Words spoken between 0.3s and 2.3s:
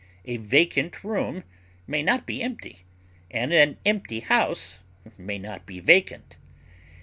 vacant room may not